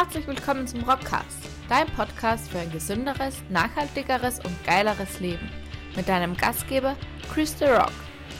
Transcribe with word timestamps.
Herzlich 0.00 0.28
willkommen 0.28 0.64
zum 0.64 0.84
Rockcast, 0.84 1.40
dein 1.68 1.88
Podcast 1.88 2.48
für 2.48 2.60
ein 2.60 2.70
gesünderes, 2.70 3.42
nachhaltigeres 3.50 4.38
und 4.38 4.64
geileres 4.64 5.18
Leben. 5.18 5.50
Mit 5.96 6.08
deinem 6.08 6.36
Gastgeber 6.36 6.94
Chris 7.34 7.58
The 7.58 7.64
Rock, 7.64 7.90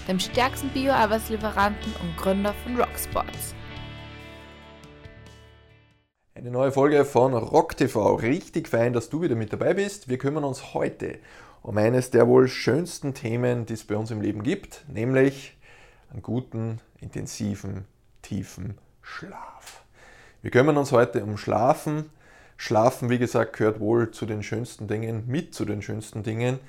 dem 0.06 0.20
stärksten 0.20 0.68
Bio-Arbeitslieferanten 0.68 1.92
und 2.00 2.16
Gründer 2.16 2.54
von 2.62 2.76
Rocksports. 2.76 3.56
Eine 6.36 6.52
neue 6.52 6.70
Folge 6.70 7.04
von 7.04 7.34
Rock 7.34 7.76
TV. 7.76 8.14
Richtig 8.14 8.68
fein, 8.68 8.92
dass 8.92 9.08
du 9.08 9.22
wieder 9.22 9.34
mit 9.34 9.52
dabei 9.52 9.74
bist. 9.74 10.08
Wir 10.08 10.18
kümmern 10.18 10.44
uns 10.44 10.74
heute 10.74 11.18
um 11.62 11.76
eines 11.76 12.12
der 12.12 12.28
wohl 12.28 12.46
schönsten 12.46 13.14
Themen, 13.14 13.66
die 13.66 13.74
es 13.74 13.82
bei 13.82 13.96
uns 13.96 14.12
im 14.12 14.20
Leben 14.20 14.44
gibt, 14.44 14.84
nämlich 14.86 15.56
einen 16.12 16.22
guten, 16.22 16.80
intensiven, 17.00 17.84
tiefen 18.22 18.78
Schlaf. 19.02 19.77
Wir 20.40 20.52
kümmern 20.52 20.76
uns 20.76 20.92
heute 20.92 21.24
um 21.24 21.36
Schlafen. 21.36 22.10
Schlafen, 22.56 23.10
wie 23.10 23.18
gesagt, 23.18 23.56
gehört 23.56 23.80
wohl 23.80 24.12
zu 24.12 24.24
den 24.24 24.44
schönsten 24.44 24.86
Dingen, 24.86 25.24
mit 25.26 25.52
zu 25.52 25.64
den 25.64 25.82
schönsten 25.82 26.22
Dingen, 26.22 26.60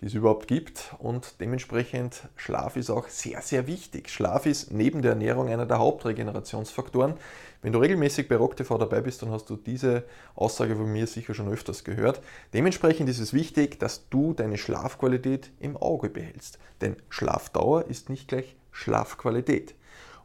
die 0.00 0.06
es 0.06 0.14
überhaupt 0.14 0.48
gibt. 0.48 0.94
Und 0.98 1.34
dementsprechend, 1.38 2.22
Schlaf 2.36 2.76
ist 2.76 2.88
auch 2.88 3.06
sehr, 3.08 3.42
sehr 3.42 3.66
wichtig. 3.66 4.08
Schlaf 4.08 4.46
ist 4.46 4.72
neben 4.72 5.02
der 5.02 5.10
Ernährung 5.10 5.48
einer 5.50 5.66
der 5.66 5.78
Hauptregenerationsfaktoren. 5.78 7.16
Wenn 7.60 7.74
du 7.74 7.80
regelmäßig 7.80 8.28
bei 8.28 8.36
RockTV 8.36 8.78
dabei 8.78 9.02
bist, 9.02 9.20
dann 9.20 9.30
hast 9.30 9.50
du 9.50 9.56
diese 9.56 10.04
Aussage 10.34 10.74
von 10.76 10.90
mir 10.90 11.06
sicher 11.06 11.34
schon 11.34 11.52
öfters 11.52 11.84
gehört. 11.84 12.22
Dementsprechend 12.54 13.10
ist 13.10 13.18
es 13.18 13.34
wichtig, 13.34 13.78
dass 13.78 14.08
du 14.08 14.32
deine 14.32 14.56
Schlafqualität 14.56 15.50
im 15.60 15.76
Auge 15.76 16.08
behältst. 16.08 16.58
Denn 16.80 16.96
Schlafdauer 17.10 17.88
ist 17.88 18.08
nicht 18.08 18.28
gleich 18.28 18.56
Schlafqualität. 18.72 19.74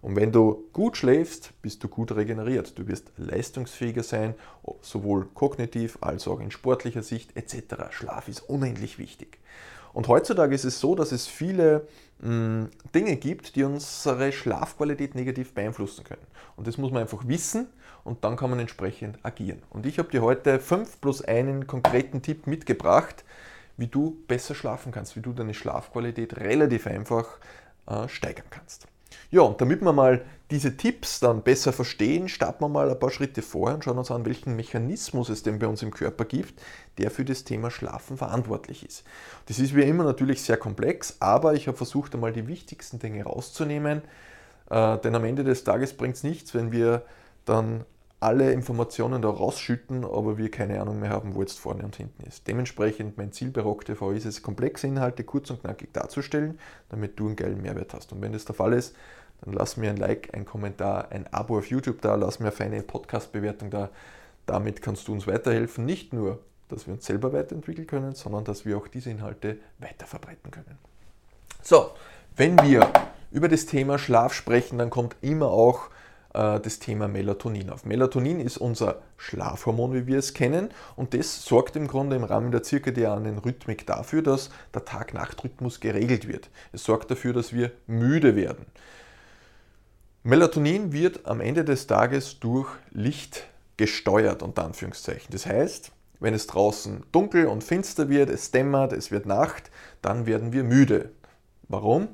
Und 0.04 0.18
wenn 0.18 0.34
du 0.34 0.66
gut 0.74 0.98
schläfst, 0.98 1.54
bist 1.62 1.82
du 1.82 1.88
gut 1.88 2.14
regeneriert. 2.14 2.78
Du 2.78 2.88
wirst 2.90 3.14
leistungsfähiger 3.16 4.04
sein, 4.04 4.36
sowohl 4.82 5.28
kognitiv 5.34 5.98
als 6.02 6.28
auch 6.28 6.42
in 6.42 6.52
sportlicher 6.52 7.02
Sicht 7.02 7.38
etc. 7.38 7.86
Schlaf 7.92 8.28
ist 8.28 8.42
unendlich 8.42 9.00
wichtig. 9.00 9.40
Und 9.94 10.10
heutzutage 10.10 10.54
ist 10.54 10.66
es 10.66 10.82
so, 10.82 10.94
dass 10.94 11.14
es 11.14 11.28
viele 11.28 11.88
mh, 12.20 12.28
hm, 12.28 12.70
Dinge 12.94 13.16
gibt, 13.16 13.56
die 13.56 13.64
unsere 13.64 14.34
Schlafqualität 14.34 15.16
negativ 15.16 15.54
beeinflussen 15.54 16.04
können. 16.04 16.28
Und 16.58 16.68
das 16.68 16.78
muss 16.78 16.92
man 16.92 17.04
einfach 17.04 17.26
wissen 17.26 17.68
und 18.04 18.26
dann 18.26 18.36
kann 18.36 18.50
man 18.50 18.60
entsprechend 18.60 19.24
agieren. 19.24 19.64
Und 19.70 19.86
ich 19.86 20.00
habe 20.00 20.10
dir 20.10 20.22
heute 20.22 20.60
fünf 20.60 21.00
plus 21.00 21.22
einen 21.22 21.66
konkreten 21.66 22.22
Tipp 22.22 22.46
mitgebracht, 22.46 23.24
wie 23.78 23.88
du 23.88 24.22
besser 24.28 24.54
schlafen 24.54 24.92
kannst, 24.92 25.16
wie 25.16 25.22
du 25.22 25.32
deine 25.32 25.54
Schlafqualität 25.54 26.36
relativ 26.36 26.88
einfach 26.88 27.38
äh, 27.88 28.10
steigern 28.10 28.48
kannst. 28.50 28.88
Ja, 29.32 29.42
und 29.42 29.60
damit 29.60 29.82
wir 29.82 29.94
mal 29.94 30.24
diese 30.52 30.78
Tipps 30.78 31.20
dann 31.20 31.42
besser 31.42 31.74
verstehen, 31.74 32.30
starten 32.30 32.64
wir 32.64 32.70
mal 32.70 32.90
ein 32.90 33.00
paar 33.00 33.10
Schritte 33.10 33.42
vorher 33.42 33.76
und 33.76 33.84
schauen 33.84 33.98
uns 33.98 34.12
an, 34.12 34.26
welchen 34.26 34.56
Mechanismus 34.56 35.30
es 35.30 35.42
denn 35.42 35.58
bei 35.58 35.68
uns 35.68 35.82
im 35.82 35.92
Körper 35.92 36.26
gibt, 36.26 36.62
der 37.00 37.10
für 37.10 37.26
das 37.26 37.44
Thema 37.44 37.72
Schlafen 37.72 38.18
verantwortlich 38.18 38.86
ist. 38.86 39.04
Das 39.48 39.58
ist 39.58 39.76
wie 39.76 39.82
immer 39.82 40.04
natürlich 40.04 40.42
sehr 40.42 40.58
komplex, 40.58 41.18
aber 41.20 41.56
ich 41.56 41.68
habe 41.68 41.78
versucht, 41.78 42.14
einmal 42.14 42.34
die 42.34 42.48
wichtigsten 42.48 43.00
Dinge 43.00 43.24
rauszunehmen, 43.24 44.04
äh, 44.70 44.98
denn 45.00 45.16
am 45.16 45.26
Ende 45.26 45.44
des 45.44 45.64
Tages 45.64 45.94
bringt 45.94 46.18
es 46.18 46.24
nichts, 46.24 46.54
wenn 46.54 46.72
wir 46.72 47.04
dann 47.46 47.84
alle 48.24 48.54
Informationen 48.54 49.22
da 49.22 49.30
rausschütten, 49.30 50.06
aber 50.06 50.38
wir 50.38 50.50
keine 50.50 50.82
Ahnung 50.82 51.00
mehr 51.00 51.10
haben, 51.10 51.36
wo 51.36 51.42
jetzt 51.42 51.60
vorne 51.60 51.84
und 51.84 51.98
hinten 51.98 52.24
ist. 52.24 52.48
Dementsprechend 52.48 53.18
mein 53.18 53.34
Ziel 53.34 53.52
bei 53.52 53.62
Rock 53.62 53.84
TV 53.86 54.12
ist 54.12 54.26
es, 54.26 54.42
komplexe 54.42 54.88
Inhalte 54.88 55.26
kurz 55.26 55.50
und 55.50 55.62
knackig 55.62 55.94
darzustellen, 55.94 56.58
damit 56.90 57.20
du 57.20 57.28
einen 57.28 57.36
geilen 57.36 57.62
Mehrwert 57.62 57.94
hast. 57.94 58.14
Und 58.14 58.22
wenn 58.22 58.32
das 58.32 58.46
der 58.46 58.56
Fall 58.56 58.74
ist, 58.74 58.96
dann 59.42 59.54
lass 59.54 59.76
mir 59.76 59.90
ein 59.90 59.98
Like, 59.98 60.34
ein 60.34 60.46
Kommentar, 60.46 61.12
ein 61.12 61.28
Abo 61.34 61.58
auf 61.58 61.68
YouTube 61.68 62.02
da, 62.02 62.16
lass 62.16 62.40
mir 62.40 62.46
eine 62.46 62.56
feine 62.56 62.82
Podcast-Bewertung 62.82 63.70
da. 63.70 63.90
Damit 64.46 64.82
kannst 64.82 65.08
du 65.08 65.14
uns 65.14 65.28
weiterhelfen, 65.28 65.86
nicht 65.86 66.14
nur, 66.14 66.40
dass 66.70 66.88
wir 66.88 66.94
uns 66.94 67.06
selber 67.06 67.34
weiterentwickeln 67.34 67.88
können, 67.88 68.16
sondern 68.16 68.46
dass 68.46 68.66
wir 68.66 68.78
auch 68.78 68.88
diese 68.88 69.10
Inhalte 69.10 69.58
weiterverbreiten 69.80 70.50
können. 70.50 70.78
So, 71.62 71.92
wenn 72.38 72.58
wir 72.62 72.90
über 73.32 73.50
das 73.50 73.66
Thema 73.66 74.00
Schlaf 74.00 74.34
sprechen, 74.34 74.78
dann 74.78 74.90
kommt 74.90 75.18
immer 75.22 75.48
auch 75.48 75.90
das 76.34 76.80
Thema 76.80 77.08
Melatonin 77.08 77.70
auf. 77.70 77.86
Melatonin 77.86 78.40
ist 78.40 78.58
unser 78.58 79.04
Schlafhormon, 79.18 79.94
wie 79.94 80.08
wir 80.08 80.18
es 80.18 80.34
kennen, 80.34 80.70
und 80.96 81.14
das 81.14 81.46
sorgt 81.46 81.76
im 81.76 81.88
Grunde 81.88 82.16
im 82.16 82.24
Rahmen 82.24 82.52
der 82.52 82.64
zirkadianen 82.64 83.38
Rhythmik 83.38 83.86
dafür, 83.86 84.24
dass 84.24 84.50
der 84.74 84.84
Tag-Nacht-Rhythmus 84.84 85.80
geregelt 85.80 86.28
wird. 86.28 86.50
Es 86.72 86.84
sorgt 86.84 87.12
dafür, 87.12 87.34
dass 87.34 87.54
wir 87.54 87.72
müde 87.86 88.36
werden. 88.36 88.66
Melatonin 90.24 90.92
wird 90.92 91.26
am 91.28 91.40
Ende 91.40 91.64
des 91.64 91.86
Tages 91.86 92.40
durch 92.40 92.70
Licht 92.92 93.46
gesteuert, 93.78 94.42
unter 94.42 94.66
Anführungszeichen. 94.66 95.28
Das 95.32 95.46
heißt, 95.46 95.92
wenn 96.20 96.34
es 96.34 96.48
draußen 96.48 97.04
dunkel 97.12 97.46
und 97.46 97.64
finster 97.64 98.10
wird, 98.10 98.30
es 98.30 98.50
dämmert, 98.50 98.94
es 98.94 99.12
wird 99.12 99.26
Nacht, 99.26 99.70
dann 100.02 100.26
werden 100.26 100.54
wir 100.54 100.64
müde. 100.64 101.12
Warum? 101.68 102.08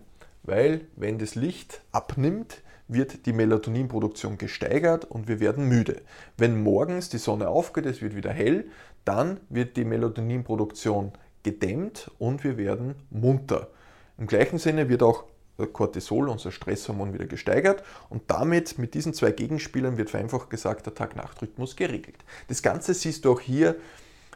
Weil 0.43 0.87
wenn 0.95 1.19
das 1.19 1.35
Licht 1.35 1.81
abnimmt, 1.91 2.63
wird 2.89 3.25
die 3.25 3.33
Melatoninproduktion 3.33 4.37
gesteigert 4.37 5.05
und 5.05 5.27
wir 5.27 5.39
werden 5.39 5.69
müde. 5.69 6.01
Wenn 6.37 6.61
morgens 6.61 7.07
die 7.07 7.19
Sonne 7.19 7.47
aufgeht, 7.47 7.85
es 7.85 8.01
wird 8.01 8.15
wieder 8.15 8.31
hell, 8.31 8.65
dann 9.05 9.39
wird 9.49 9.77
die 9.77 9.85
Melatoninproduktion 9.85 11.13
gedämmt 11.43 12.11
und 12.19 12.43
wir 12.43 12.57
werden 12.57 12.95
munter. 13.09 13.69
Im 14.17 14.27
gleichen 14.27 14.57
Sinne 14.57 14.89
wird 14.89 15.03
auch 15.03 15.23
Cortisol, 15.67 16.29
unser 16.29 16.51
Stresshormon, 16.51 17.13
wieder 17.13 17.25
gesteigert 17.25 17.83
und 18.09 18.23
damit 18.27 18.77
mit 18.77 18.93
diesen 18.93 19.13
zwei 19.13 19.31
Gegenspielern 19.31 19.97
wird 19.97 20.09
vereinfacht 20.09 20.49
gesagt 20.49 20.85
der 20.85 20.95
Tag-Nacht-Rhythmus 20.95 21.75
geregelt. 21.75 22.17
Das 22.47 22.61
Ganze 22.61 22.93
siehst 22.93 23.25
du 23.25 23.33
auch 23.33 23.41
hier, 23.41 23.75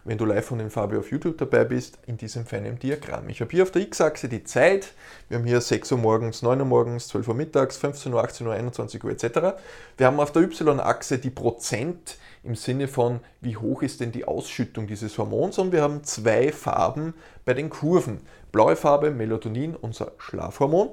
wenn 0.06 0.18
du 0.18 0.26
live 0.26 0.46
von 0.46 0.60
den 0.60 0.70
Fabio 0.70 1.00
auf 1.00 1.12
YouTube 1.12 1.38
dabei 1.38 1.64
bist, 1.64 2.00
in 2.08 2.18
diesem 2.18 2.46
feinen 2.46 2.78
Diagramm. 2.78 3.30
Ich 3.30 3.42
habe 3.42 3.52
hier 3.52 3.64
auf 3.64 3.72
der 3.72 3.82
X-Achse 3.84 4.28
die 4.28 4.44
Zeit, 4.44 4.94
wir 5.30 5.38
haben 5.38 5.46
hier 5.46 5.62
6 5.62 5.92
Uhr 5.94 5.98
morgens, 5.98 6.42
9 6.42 6.60
Uhr 6.60 6.66
morgens, 6.66 7.08
12 7.08 7.28
Uhr 7.30 7.36
mittags, 7.36 7.78
15 7.78 8.14
Uhr, 8.14 8.24
18 8.24 8.48
Uhr, 8.48 8.54
21 8.54 9.04
Uhr 9.04 9.12
etc. 9.12 9.56
Wir 9.98 10.08
haben 10.08 10.20
auf 10.20 10.32
der 10.32 10.44
Y-Achse 10.44 11.18
die 11.20 11.30
Prozent 11.30 12.18
im 12.44 12.56
Sinne 12.56 12.88
von, 12.88 13.22
wie 13.42 13.56
hoch 13.56 13.82
ist 13.82 14.02
denn 14.02 14.12
die 14.12 14.26
Ausschüttung 14.26 14.88
dieses 14.88 15.18
Hormons 15.18 15.58
und 15.58 15.72
wir 15.72 15.82
haben 15.82 16.04
zwei 16.04 16.52
Farben 16.52 17.14
bei 17.46 17.54
den 17.54 17.70
Kurven. 17.70 18.20
Blaue 18.52 18.76
Farbe 18.76 19.12
Melatonin, 19.12 19.76
unser 19.76 20.12
Schlafhormon 20.18 20.90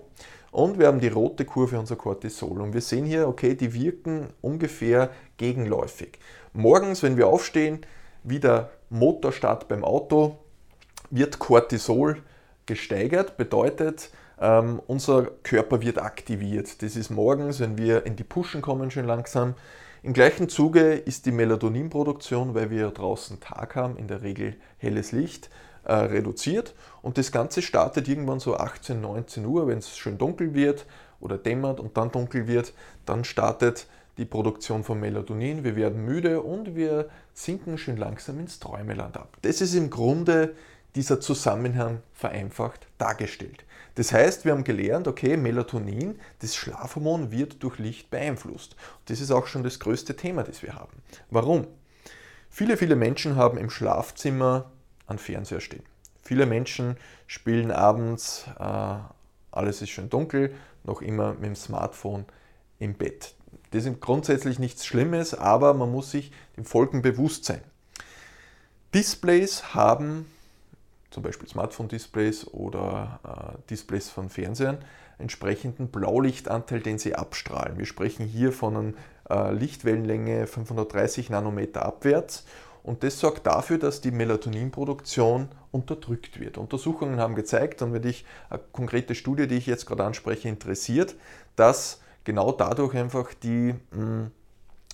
und 0.52 0.78
wir 0.78 0.88
haben 0.88 1.00
die 1.00 1.08
rote 1.08 1.44
Kurve, 1.44 1.78
unser 1.78 1.96
Cortisol. 1.96 2.60
Und 2.60 2.74
wir 2.74 2.80
sehen 2.80 3.04
hier, 3.04 3.28
okay, 3.28 3.54
die 3.54 3.72
wirken 3.72 4.28
ungefähr 4.40 5.10
gegenläufig. 5.36 6.18
Morgens, 6.52 7.02
wenn 7.02 7.16
wir 7.16 7.28
aufstehen, 7.28 7.80
wie 8.24 8.40
der 8.40 8.70
Motorstart 8.90 9.68
beim 9.68 9.84
Auto, 9.84 10.38
wird 11.10 11.38
Cortisol 11.38 12.18
gesteigert, 12.66 13.36
bedeutet, 13.36 14.10
ähm, 14.40 14.80
unser 14.86 15.24
Körper 15.42 15.82
wird 15.82 15.98
aktiviert. 15.98 16.82
Das 16.82 16.96
ist 16.96 17.10
morgens, 17.10 17.60
wenn 17.60 17.76
wir 17.76 18.06
in 18.06 18.16
die 18.16 18.24
Pushen 18.24 18.62
kommen, 18.62 18.90
schön 18.90 19.06
langsam. 19.06 19.54
Im 20.02 20.12
gleichen 20.12 20.48
Zuge 20.48 20.94
ist 20.94 21.26
die 21.26 21.32
Melatoninproduktion, 21.32 22.54
weil 22.54 22.70
wir 22.70 22.90
draußen 22.90 23.38
Tag 23.40 23.76
haben, 23.76 23.96
in 23.96 24.08
der 24.08 24.22
Regel 24.22 24.56
helles 24.78 25.12
Licht, 25.12 25.50
äh, 25.84 25.92
reduziert. 25.92 26.74
Und 27.02 27.18
das 27.18 27.32
Ganze 27.32 27.60
startet 27.60 28.08
irgendwann 28.08 28.40
so 28.40 28.56
18, 28.56 29.00
19 29.00 29.44
Uhr, 29.44 29.66
wenn 29.66 29.78
es 29.78 29.96
schön 29.96 30.16
dunkel 30.16 30.54
wird 30.54 30.86
oder 31.20 31.36
dämmert 31.36 31.80
und 31.80 31.96
dann 31.96 32.10
dunkel 32.10 32.46
wird, 32.46 32.72
dann 33.04 33.24
startet 33.24 33.86
die 34.20 34.26
Produktion 34.26 34.84
von 34.84 35.00
Melatonin, 35.00 35.64
wir 35.64 35.76
werden 35.76 36.04
müde 36.04 36.42
und 36.42 36.76
wir 36.76 37.08
sinken 37.32 37.78
schön 37.78 37.96
langsam 37.96 38.38
ins 38.38 38.58
Träumeland 38.58 39.16
ab. 39.16 39.38
Das 39.40 39.62
ist 39.62 39.74
im 39.74 39.88
Grunde 39.88 40.54
dieser 40.94 41.20
Zusammenhang 41.20 42.02
vereinfacht 42.12 42.86
dargestellt. 42.98 43.64
Das 43.94 44.12
heißt, 44.12 44.44
wir 44.44 44.52
haben 44.52 44.64
gelernt, 44.64 45.08
okay, 45.08 45.38
Melatonin, 45.38 46.20
das 46.40 46.54
Schlafhormon, 46.54 47.30
wird 47.30 47.62
durch 47.62 47.78
Licht 47.78 48.10
beeinflusst. 48.10 48.76
Das 49.06 49.22
ist 49.22 49.30
auch 49.30 49.46
schon 49.46 49.62
das 49.62 49.80
größte 49.80 50.14
Thema, 50.16 50.42
das 50.42 50.62
wir 50.62 50.74
haben. 50.74 51.02
Warum? 51.30 51.66
Viele, 52.50 52.76
viele 52.76 52.96
Menschen 52.96 53.36
haben 53.36 53.56
im 53.56 53.70
Schlafzimmer 53.70 54.70
einen 55.06 55.18
Fernseher 55.18 55.60
stehen. 55.60 55.84
Viele 56.20 56.44
Menschen 56.44 56.96
spielen 57.26 57.70
abends, 57.70 58.44
äh, 58.58 58.98
alles 59.50 59.80
ist 59.80 59.90
schön 59.90 60.10
dunkel, 60.10 60.54
noch 60.84 61.00
immer 61.00 61.32
mit 61.32 61.44
dem 61.44 61.56
Smartphone 61.56 62.26
im 62.78 62.94
Bett. 62.94 63.34
Das 63.70 63.84
ist 63.84 64.00
grundsätzlich 64.00 64.58
nichts 64.58 64.84
Schlimmes, 64.84 65.34
aber 65.34 65.74
man 65.74 65.90
muss 65.90 66.10
sich 66.10 66.32
dem 66.56 66.64
Folgen 66.64 67.02
bewusst 67.02 67.44
sein. 67.44 67.60
Displays 68.92 69.74
haben 69.74 70.26
zum 71.10 71.22
Beispiel 71.22 71.48
Smartphone-Displays 71.48 72.48
oder 72.48 73.20
äh, 73.24 73.68
Displays 73.68 74.08
von 74.08 74.28
Fernsehern, 74.28 74.78
entsprechenden 75.18 75.88
Blaulichtanteil, 75.88 76.80
den 76.80 76.98
sie 76.98 77.14
abstrahlen. 77.14 77.78
Wir 77.78 77.86
sprechen 77.86 78.26
hier 78.26 78.52
von 78.52 78.94
einer 79.28 79.50
äh, 79.50 79.52
Lichtwellenlänge 79.52 80.46
530 80.46 81.30
Nanometer 81.30 81.84
abwärts 81.84 82.44
und 82.82 83.02
das 83.02 83.18
sorgt 83.18 83.46
dafür, 83.46 83.78
dass 83.78 84.00
die 84.00 84.10
Melatoninproduktion 84.10 85.48
unterdrückt 85.70 86.40
wird. 86.40 86.58
Untersuchungen 86.58 87.20
haben 87.20 87.34
gezeigt, 87.34 87.82
und 87.82 87.92
wenn 87.92 88.02
dich 88.02 88.24
eine 88.48 88.60
konkrete 88.72 89.14
Studie, 89.14 89.46
die 89.46 89.56
ich 89.56 89.66
jetzt 89.66 89.86
gerade 89.86 90.04
anspreche, 90.04 90.48
interessiert, 90.48 91.14
dass 91.56 92.00
genau 92.24 92.52
dadurch 92.52 92.94
einfach 92.94 93.32
die 93.34 93.74
hm, 93.92 94.30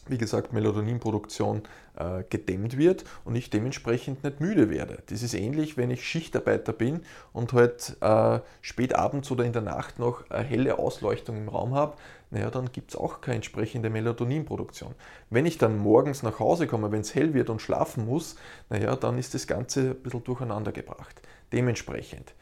wie 0.09 0.19
gesagt, 0.19 0.53
Melatoninproduktion 0.53 1.63
äh, 1.97 2.23
gedämmt 2.29 2.77
wird 2.77 3.05
und 3.25 3.35
ich 3.37 3.51
dementsprechend 3.51 4.25
nicht 4.25 4.41
müde 4.41 4.71
werde. 4.71 5.03
Das 5.07 5.23
ist 5.23 5.35
ähnlich, 5.35 5.77
wenn 5.77 5.91
ich 5.91 6.07
Schichtarbeiter 6.07 6.73
bin 6.73 7.01
und 7.33 7.53
halt 7.53 7.97
äh, 8.01 8.41
spät 8.61 8.95
abends 8.95 9.31
oder 9.31 9.45
in 9.45 9.53
der 9.53 9.63
Nacht 9.63 9.99
noch 9.99 10.29
eine 10.31 10.45
helle 10.45 10.79
Ausleuchtung 10.79 11.37
im 11.37 11.49
Raum 11.49 11.75
habe, 11.75 11.97
naja, 12.31 12.51
dann 12.51 12.73
gibt 12.73 12.91
es 12.91 12.97
auch 12.97 13.21
keine 13.21 13.37
entsprechende 13.37 13.89
Melatoninproduktion. 13.89 14.95
Wenn 15.31 15.47
ich 15.47 15.59
dann 15.59 15.79
morgens 15.79 16.23
nach 16.23 16.41
Hause 16.41 16.67
komme, 16.67 16.91
wenn 16.91 17.01
es 17.01 17.15
hell 17.15 17.35
wird 17.35 17.51
und 17.51 17.63
schlafen 17.63 18.07
muss, 18.07 18.37
naja, 18.69 18.97
dann 18.97 19.19
ist 19.19 19.35
das 19.35 19.47
Ganze 19.47 19.91
ein 19.91 20.03
bisschen 20.03 20.25
durcheinander 20.25 20.73
gebracht. 20.73 21.21
Dementsprechend, 21.53 22.35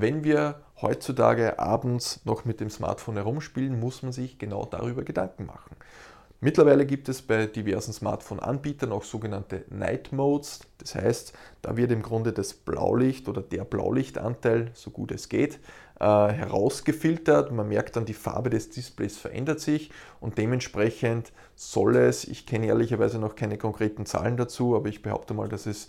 wenn 0.00 0.24
wir 0.24 0.60
heutzutage 0.80 1.58
abends 1.58 2.20
noch 2.24 2.44
mit 2.44 2.60
dem 2.60 2.70
Smartphone 2.70 3.16
herumspielen, 3.16 3.78
muss 3.80 4.02
man 4.02 4.12
sich 4.12 4.38
genau 4.38 4.64
darüber 4.64 5.02
Gedanken 5.02 5.46
machen. 5.46 5.76
Mittlerweile 6.40 6.86
gibt 6.86 7.08
es 7.08 7.20
bei 7.20 7.46
diversen 7.46 7.92
Smartphone-Anbietern 7.92 8.92
auch 8.92 9.02
sogenannte 9.02 9.64
Night 9.70 10.12
Modes. 10.12 10.60
Das 10.78 10.94
heißt, 10.94 11.32
da 11.62 11.76
wird 11.76 11.90
im 11.90 12.00
Grunde 12.00 12.32
das 12.32 12.54
Blaulicht 12.54 13.28
oder 13.28 13.42
der 13.42 13.64
Blaulichtanteil, 13.64 14.70
so 14.72 14.92
gut 14.92 15.10
es 15.10 15.28
geht, 15.28 15.58
äh, 15.98 16.04
herausgefiltert. 16.04 17.50
Man 17.50 17.68
merkt 17.68 17.96
dann, 17.96 18.04
die 18.04 18.14
Farbe 18.14 18.50
des 18.50 18.70
Displays 18.70 19.16
verändert 19.16 19.58
sich 19.58 19.90
und 20.20 20.38
dementsprechend 20.38 21.32
soll 21.56 21.96
es, 21.96 22.22
ich 22.22 22.46
kenne 22.46 22.66
ehrlicherweise 22.66 23.18
noch 23.18 23.34
keine 23.34 23.58
konkreten 23.58 24.06
Zahlen 24.06 24.36
dazu, 24.36 24.76
aber 24.76 24.88
ich 24.88 25.02
behaupte 25.02 25.34
mal, 25.34 25.48
dass 25.48 25.66
es 25.66 25.88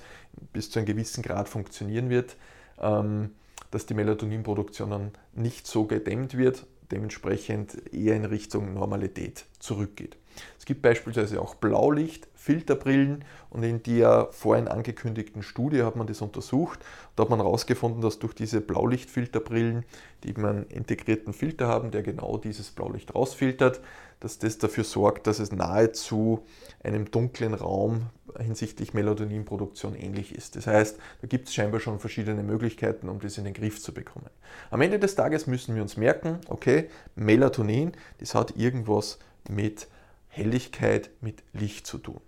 bis 0.52 0.72
zu 0.72 0.80
einem 0.80 0.88
gewissen 0.88 1.22
Grad 1.22 1.48
funktionieren 1.48 2.10
wird, 2.10 2.38
ähm, 2.80 3.36
dass 3.72 3.86
die 3.86 3.94
Melatoninproduktion 3.94 4.90
dann 4.90 5.12
nicht 5.34 5.68
so 5.68 5.86
gedämmt 5.86 6.38
wird, 6.38 6.66
dementsprechend 6.92 7.94
eher 7.94 8.16
in 8.16 8.26
Richtung 8.26 8.74
Normalität 8.74 9.46
zurückgeht. 9.60 10.18
Es 10.58 10.66
gibt 10.66 10.82
beispielsweise 10.82 11.42
auch 11.42 11.56
Blaulichtfilterbrillen 11.56 13.26
und 13.50 13.64
in 13.64 13.84
der 13.84 14.30
vorhin 14.32 14.68
angekündigten 14.68 15.44
Studie 15.44 15.84
hat 15.84 15.96
man 15.96 16.08
das 16.08 16.22
untersucht. 16.22 16.80
Da 17.16 17.24
hat 17.24 17.30
man 17.30 17.40
herausgefunden, 17.40 18.02
dass 18.02 18.20
durch 18.20 18.34
diese 18.34 18.62
Blaulichtfilterbrillen, 18.62 19.86
die 20.24 20.30
eben 20.30 20.46
einen 20.46 20.64
integrierten 20.68 21.34
Filter 21.34 21.68
haben, 21.68 21.92
der 21.92 22.04
genau 22.04 22.38
dieses 22.38 22.72
Blaulicht 22.72 23.14
rausfiltert, 23.16 23.82
dass 24.20 24.38
das 24.38 24.58
dafür 24.58 24.84
sorgt, 24.84 25.28
dass 25.28 25.40
es 25.40 25.52
nahezu 25.52 26.46
einem 26.84 27.10
dunklen 27.10 27.54
Raum 27.54 28.08
hinsichtlich 28.38 28.94
Melatoninproduktion 28.94 29.96
ähnlich 29.96 30.36
ist. 30.36 30.56
Das 30.56 30.68
heißt, 30.68 30.98
da 31.22 31.28
gibt 31.28 31.48
es 31.48 31.54
scheinbar 31.54 31.80
schon 31.80 32.00
verschiedene 32.00 32.44
Möglichkeiten, 32.44 33.10
um 33.10 33.20
das 33.20 33.38
in 33.38 33.46
den 33.46 33.54
Griff 33.54 33.82
zu 33.82 33.94
bekommen. 33.94 34.30
Am 34.72 34.82
Ende 34.82 35.00
des 35.00 35.16
Tages 35.16 35.48
müssen 35.48 35.76
wir 35.76 35.82
uns 35.82 35.98
merken, 35.98 36.40
okay, 36.48 36.90
Melatonin, 37.16 37.94
das 38.20 38.36
hat 38.36 38.56
irgendwas 38.56 39.20
mit 39.50 39.88
Helligkeit 40.28 41.10
mit 41.22 41.44
Licht 41.54 41.88
zu 41.88 41.98
tun. 41.98 42.22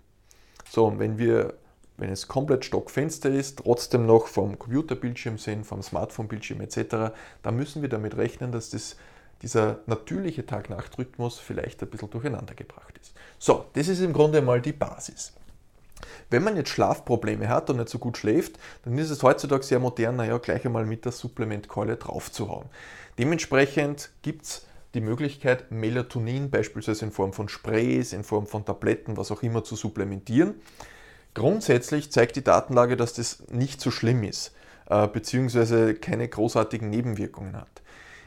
So, 0.68 0.86
und 0.86 0.98
wenn 0.98 1.18
wir, 1.18 1.54
wenn 1.96 2.10
es 2.10 2.28
komplett 2.28 2.64
stockfenster 2.64 3.30
ist, 3.30 3.58
trotzdem 3.58 4.06
noch 4.06 4.26
vom 4.26 4.58
Computerbildschirm 4.58 5.38
sind, 5.38 5.64
vom 5.64 5.82
Smartphone-Bildschirm 5.82 6.60
etc., 6.62 7.14
dann 7.42 7.56
müssen 7.56 7.82
wir 7.82 7.88
damit 7.88 8.16
rechnen, 8.16 8.52
dass 8.52 8.70
das, 8.70 8.96
dieser 9.42 9.80
natürliche 9.86 10.46
Tag-Nacht-Rhythmus 10.46 11.38
vielleicht 11.38 11.82
ein 11.82 11.90
bisschen 11.90 12.10
durcheinander 12.10 12.54
gebracht 12.54 12.96
ist. 13.00 13.14
So, 13.38 13.66
das 13.74 13.88
ist 13.88 14.00
im 14.00 14.12
Grunde 14.12 14.40
mal 14.40 14.60
die 14.60 14.72
Basis. 14.72 15.32
Wenn 16.30 16.44
man 16.44 16.56
jetzt 16.56 16.70
Schlafprobleme 16.70 17.48
hat 17.48 17.68
und 17.70 17.76
nicht 17.76 17.88
so 17.88 17.98
gut 17.98 18.16
schläft, 18.16 18.58
dann 18.84 18.96
ist 18.98 19.10
es 19.10 19.22
heutzutage 19.22 19.62
sehr 19.62 19.78
modern, 19.78 20.16
naja, 20.16 20.38
gleich 20.38 20.64
einmal 20.64 20.86
mit 20.86 21.04
der 21.04 21.12
Supplementkeule 21.12 21.96
draufzuhauen. 21.96 22.68
Dementsprechend 23.18 24.10
gibt 24.22 24.44
es 24.44 24.66
die 24.94 25.00
Möglichkeit, 25.00 25.70
Melatonin 25.70 26.50
beispielsweise 26.50 27.06
in 27.06 27.12
Form 27.12 27.32
von 27.32 27.48
Sprays, 27.48 28.12
in 28.12 28.24
Form 28.24 28.46
von 28.46 28.64
Tabletten, 28.64 29.16
was 29.16 29.30
auch 29.30 29.42
immer 29.42 29.64
zu 29.64 29.76
supplementieren. 29.76 30.54
Grundsätzlich 31.34 32.12
zeigt 32.12 32.36
die 32.36 32.44
Datenlage, 32.44 32.96
dass 32.96 33.14
das 33.14 33.44
nicht 33.50 33.80
so 33.80 33.90
schlimm 33.90 34.22
ist, 34.22 34.52
äh, 34.88 35.08
beziehungsweise 35.08 35.94
keine 35.94 36.28
großartigen 36.28 36.90
Nebenwirkungen 36.90 37.56
hat. 37.56 37.82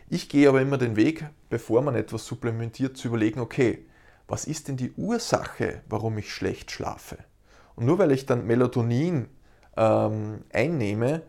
Ich 0.07 0.29
gehe 0.29 0.47
aber 0.47 0.61
immer 0.61 0.77
den 0.77 0.95
Weg, 0.95 1.25
bevor 1.49 1.81
man 1.81 1.95
etwas 1.95 2.27
supplementiert, 2.27 2.95
zu 2.95 3.07
überlegen, 3.07 3.39
okay, 3.39 3.85
was 4.27 4.45
ist 4.45 4.67
denn 4.67 4.77
die 4.77 4.91
Ursache, 4.93 5.81
warum 5.89 6.17
ich 6.19 6.31
schlecht 6.31 6.69
schlafe? 6.71 7.17
Und 7.75 7.85
nur 7.85 7.97
weil 7.97 8.11
ich 8.11 8.25
dann 8.25 8.45
Melatonin 8.45 9.27
ähm, 9.75 10.43
einnehme, 10.53 11.23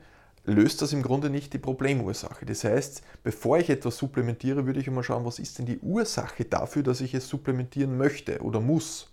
löst 0.45 0.83
das 0.83 0.93
im 0.93 1.03
Grunde 1.03 1.31
nicht 1.31 1.55
die 1.55 1.59
Problemursache. 1.59 2.45
Das 2.45 2.65
heißt, 2.65 3.03
bevor 3.25 3.59
ich 3.59 3.71
etwas 3.71 3.97
supplementiere, 3.97 4.67
würde 4.67 4.81
ich 4.81 4.87
immer 4.87 5.03
schauen, 5.03 5.25
was 5.25 5.39
ist 5.39 5.59
denn 5.59 5.67
die 5.67 5.79
Ursache 5.81 6.45
dafür, 6.45 6.83
dass 6.83 7.01
ich 7.01 7.15
es 7.15 7.29
supplementieren 7.29 7.97
möchte 7.97 8.41
oder 8.43 8.61
muss. 8.61 9.11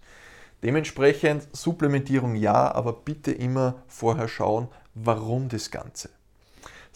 Dementsprechend 0.61 1.47
Supplementierung 1.53 2.35
ja, 2.35 2.73
aber 2.73 2.93
bitte 2.93 3.31
immer 3.31 3.83
vorher 3.87 4.27
schauen, 4.27 4.67
warum 4.93 5.49
das 5.49 5.71
Ganze. 5.71 6.09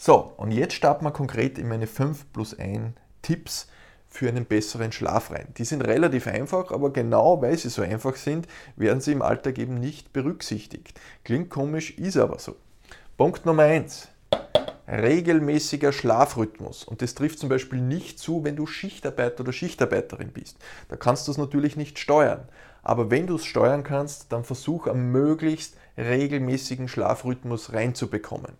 So, 0.00 0.32
und 0.36 0.52
jetzt 0.52 0.74
starten 0.74 1.04
wir 1.04 1.10
konkret 1.10 1.58
in 1.58 1.68
meine 1.68 1.88
5 1.88 2.32
plus 2.32 2.56
1 2.56 2.94
Tipps 3.20 3.66
für 4.08 4.28
einen 4.28 4.46
besseren 4.46 4.92
Schlaf 4.92 5.32
rein. 5.32 5.48
Die 5.58 5.64
sind 5.64 5.82
relativ 5.82 6.28
einfach, 6.28 6.70
aber 6.70 6.92
genau 6.92 7.42
weil 7.42 7.58
sie 7.58 7.68
so 7.68 7.82
einfach 7.82 8.14
sind, 8.14 8.46
werden 8.76 9.00
sie 9.00 9.10
im 9.10 9.22
Alltag 9.22 9.58
eben 9.58 9.74
nicht 9.74 10.12
berücksichtigt. 10.12 10.98
Klingt 11.24 11.50
komisch, 11.50 11.98
ist 11.98 12.16
aber 12.16 12.38
so. 12.38 12.54
Punkt 13.16 13.44
Nummer 13.44 13.64
1 13.64 14.08
regelmäßiger 14.88 15.92
Schlafrhythmus. 15.92 16.84
Und 16.84 17.02
das 17.02 17.14
trifft 17.14 17.38
zum 17.40 17.48
Beispiel 17.48 17.80
nicht 17.80 18.18
zu, 18.18 18.44
wenn 18.44 18.56
du 18.56 18.66
Schichtarbeiter 18.66 19.40
oder 19.40 19.52
Schichtarbeiterin 19.52 20.30
bist. 20.32 20.56
Da 20.88 20.96
kannst 20.96 21.26
du 21.26 21.32
es 21.32 21.38
natürlich 21.38 21.76
nicht 21.76 21.98
steuern. 21.98 22.48
Aber 22.82 23.10
wenn 23.10 23.26
du 23.26 23.34
es 23.34 23.44
steuern 23.44 23.82
kannst, 23.82 24.32
dann 24.32 24.44
versuch 24.44 24.86
einen 24.86 25.12
möglichst 25.12 25.76
regelmäßigen 25.98 26.88
Schlafrhythmus 26.88 27.72
reinzubekommen. 27.72 28.52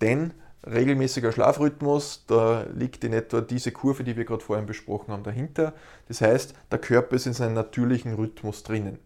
Denn 0.00 0.32
regelmäßiger 0.66 1.32
Schlafrhythmus, 1.32 2.24
da 2.26 2.66
liegt 2.74 3.04
in 3.04 3.12
etwa 3.12 3.40
diese 3.40 3.72
Kurve, 3.72 4.04
die 4.04 4.16
wir 4.16 4.24
gerade 4.24 4.42
vorhin 4.42 4.66
besprochen 4.66 5.12
haben, 5.12 5.22
dahinter. 5.22 5.72
Das 6.08 6.20
heißt, 6.20 6.54
der 6.70 6.78
Körper 6.78 7.16
ist 7.16 7.26
in 7.26 7.32
seinem 7.32 7.54
natürlichen 7.54 8.14
Rhythmus 8.14 8.62
drinnen. 8.62 8.98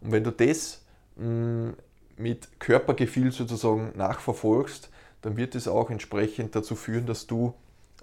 Und 0.00 0.12
wenn 0.12 0.24
du 0.24 0.30
das 0.30 0.82
mm, 1.16 1.70
mit 2.16 2.60
Körpergefühl 2.60 3.32
sozusagen 3.32 3.92
nachverfolgst, 3.96 4.90
dann 5.22 5.36
wird 5.36 5.54
es 5.54 5.68
auch 5.68 5.90
entsprechend 5.90 6.54
dazu 6.54 6.76
führen, 6.76 7.06
dass 7.06 7.26
du 7.26 7.54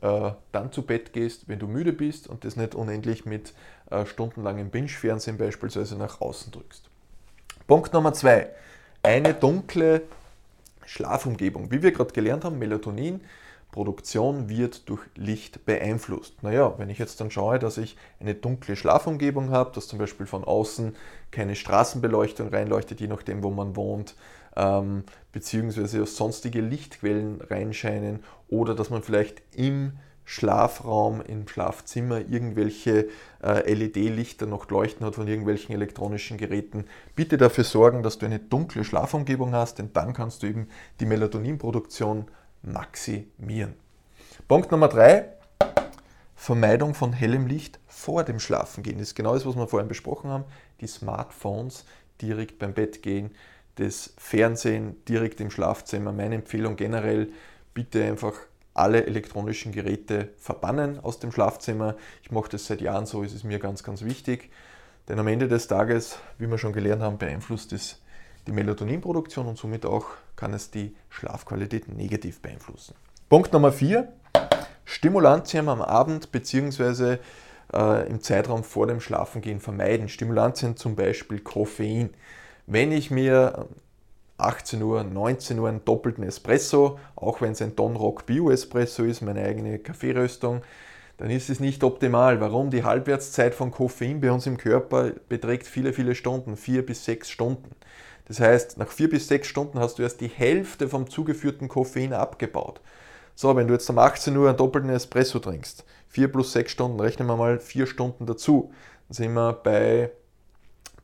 äh, 0.02 0.32
dann 0.52 0.72
zu 0.72 0.84
Bett 0.84 1.14
gehst, 1.14 1.48
wenn 1.48 1.60
du 1.60 1.68
müde 1.68 1.94
bist 1.94 2.28
und 2.28 2.46
das 2.46 2.56
nicht 2.56 2.76
unendlich 2.76 3.26
mit 3.26 3.54
äh, 3.90 4.06
stundenlangem 4.06 4.70
Binge-Fernsehen 4.70 5.38
beispielsweise 5.38 5.96
nach 5.96 6.22
außen 6.22 6.52
drückst. 6.52 6.90
Punkt 7.66 7.94
Nummer 7.94 8.14
zwei. 8.14 8.50
Eine 9.02 9.34
dunkle 9.34 10.04
Schlafumgebung. 10.88 11.72
Wie 11.72 11.84
wir 11.84 11.92
gerade 11.92 12.14
gelernt 12.14 12.44
haben, 12.44 12.58
Melatonin. 12.58 13.22
Produktion 13.72 14.50
wird 14.50 14.90
durch 14.90 15.02
Licht 15.16 15.66
beeinflusst. 15.66 16.42
Naja, 16.42 16.74
wenn 16.78 16.90
ich 16.90 16.98
jetzt 16.98 17.20
dann 17.20 17.30
schaue, 17.30 17.60
dass 17.60 17.78
ich 17.78 17.98
eine 18.20 18.34
dunkle 18.34 18.76
Schlafumgebung 18.76 19.52
habe, 19.52 19.72
dass 19.76 19.88
zum 19.88 20.00
Beispiel 20.00 20.26
von 20.26 20.44
außen 20.46 20.96
keine 21.32 21.56
Straßenbeleuchtung 21.56 22.48
reinleuchtet, 22.48 23.02
je 23.02 23.08
nachdem, 23.08 23.44
wo 23.44 23.52
man 23.52 23.76
wohnt, 23.76 24.16
ähm, 24.56 25.04
beziehungsweise 25.34 26.06
sonstige 26.06 26.62
Lichtquellen 26.62 27.42
reinscheinen 27.42 28.24
oder 28.48 28.74
dass 28.74 28.90
man 28.90 29.04
vielleicht 29.04 29.44
im 29.54 29.94
Schlafraum, 30.30 31.22
im 31.22 31.48
Schlafzimmer 31.48 32.20
irgendwelche 32.20 33.08
äh, 33.42 33.74
LED-Lichter 33.74 34.46
noch 34.46 34.70
leuchten 34.70 35.06
hat 35.06 35.16
von 35.16 35.26
irgendwelchen 35.26 35.74
elektronischen 35.74 36.38
Geräten. 36.38 36.84
Bitte 37.16 37.38
dafür 37.38 37.64
sorgen, 37.64 38.04
dass 38.04 38.18
du 38.18 38.26
eine 38.26 38.40
dunkle 38.40 38.84
Schlafumgebung 38.84 39.54
hast, 39.54 39.80
denn 39.80 39.94
dann 39.94 40.12
kannst 40.12 40.44
du 40.44 40.48
eben 40.48 40.68
die 41.00 41.06
Melatoninproduktion 41.06 42.26
maximieren. 42.62 43.74
Punkt 44.50 44.70
Nummer 44.70 44.90
drei, 44.90 45.30
Vermeidung 46.36 46.94
von 46.94 47.14
hellem 47.14 47.48
Licht 47.48 47.80
vor 47.88 48.26
dem 48.26 48.42
Schlafengehen. 48.42 48.98
Das 48.98 49.08
ist 49.08 49.16
genau 49.16 49.34
das, 49.34 49.46
was 49.46 49.56
wir 49.56 49.68
vorhin 49.70 49.88
besprochen 49.88 50.30
haben. 50.30 50.44
Die 50.82 50.88
Smartphones 50.88 51.86
direkt 52.22 52.60
beim 52.60 52.74
Bett 52.74 53.02
gehen 53.02 53.32
das 53.76 54.14
Fernsehen 54.18 54.98
direkt 55.06 55.40
im 55.40 55.52
Schlafzimmer. 55.52 56.12
Meine 56.12 56.36
Empfehlung 56.36 56.76
generell, 56.76 57.30
bitte 57.74 58.04
einfach 58.04 58.34
alle 58.78 59.06
elektronischen 59.06 59.72
Geräte 59.72 60.30
verbannen 60.38 61.00
aus 61.00 61.20
dem 61.20 61.32
Schlafzimmer. 61.32 61.96
Ich 62.24 62.32
mache 62.32 62.50
das 62.50 62.68
seit 62.68 62.82
Jahren 62.82 63.06
so, 63.06 63.24
ist 63.24 63.34
es 63.34 63.44
mir 63.44 63.60
ganz, 63.60 63.84
ganz 63.84 64.04
wichtig. 64.04 64.50
Denn 65.08 65.20
am 65.20 65.28
Ende 65.28 65.48
des 65.48 65.68
Tages, 65.68 66.20
wie 66.38 66.50
wir 66.50 66.58
schon 66.58 66.74
gelernt 66.74 67.02
haben, 67.02 67.18
beeinflusst 67.18 67.74
es 67.74 68.02
die 68.46 68.52
Melatoninproduktion 68.52 69.48
und 69.48 69.58
somit 69.58 69.86
auch 69.86 70.06
kann 70.36 70.54
es 70.54 70.72
die 70.72 70.96
Schlafqualität 71.10 71.88
negativ 71.90 72.42
beeinflussen. 72.42 72.96
Punkt 73.30 73.52
Nummer 73.54 73.72
4. 73.72 74.08
Stimulantien 74.86 75.68
am 75.68 75.82
Abend 75.82 76.32
bzw. 76.32 77.18
Äh, 77.74 78.08
im 78.08 78.22
Zeitraum 78.22 78.64
vor 78.64 78.88
dem 78.88 79.02
Schlafengehen 79.02 79.60
vermeiden. 79.60 80.08
Stimulantien 80.08 80.78
zum 80.78 80.96
Beispiel 80.96 81.40
Koffein. 81.40 82.12
Wenn 82.66 82.92
ich 82.92 83.12
mir 83.12 83.68
18 84.38 84.82
Uhr, 84.84 85.04
19 85.04 85.58
Uhr 85.60 85.70
einen 85.70 85.84
doppelten 85.84 86.24
Espresso, 86.24 87.00
auch 87.16 87.42
wenn 87.42 87.54
es 87.54 87.62
ein 87.62 87.76
Donrock 87.76 88.26
Bio 88.26 88.52
Espresso 88.52 89.04
ist, 89.04 89.22
meine 89.22 89.42
eigene 89.42 89.80
Kaffeeröstung, 89.80 90.62
dann 91.18 91.32
ist 91.32 91.50
es 91.50 91.60
nicht 91.60 91.84
optimal. 91.84 92.40
Warum? 92.40 92.70
Die 92.70 92.84
Halbwertszeit 92.84 93.56
von 93.56 93.72
Koffein 93.72 94.22
bei 94.22 94.32
uns 94.32 94.46
im 94.46 94.58
Körper 94.58 95.12
beträgt 95.28 95.66
viele, 95.66 95.92
viele 95.92 96.14
Stunden, 96.14 96.56
vier 96.56 96.86
bis 96.86 97.04
sechs 97.04 97.30
Stunden. 97.30 97.72
Das 98.26 98.40
heißt, 98.40 98.78
nach 98.78 98.90
vier 98.90 99.10
bis 99.10 99.28
sechs 99.28 99.48
Stunden 99.48 99.80
hast 99.80 99.98
du 99.98 100.04
erst 100.04 100.22
die 100.22 100.28
Hälfte 100.28 100.88
vom 100.88 101.10
zugeführten 101.10 101.68
Koffein 101.68 102.14
abgebaut. 102.14 102.82
So, 103.34 103.56
wenn 103.56 103.68
du 103.68 103.74
jetzt 103.74 103.90
um 103.90 103.98
18 103.98 104.36
Uhr 104.36 104.50
einen 104.50 104.58
doppelten 104.58 104.90
Espresso 104.92 105.40
trinkst, 105.40 105.86
vier 106.08 106.32
plus 106.32 106.52
sechs 106.52 106.72
Stunden, 106.72 107.00
rechnen 107.00 107.28
wir 107.28 107.38
mal 107.38 107.60
vier 107.60 107.88
Stunden 107.88 108.26
dazu, 108.26 108.72
dann 109.08 109.16
sind 109.16 109.34
wir 109.34 109.54
bei 109.54 110.12